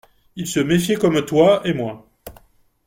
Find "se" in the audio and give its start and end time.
0.47-0.59